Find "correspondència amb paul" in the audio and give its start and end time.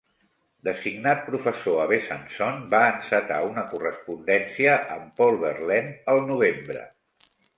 3.75-5.39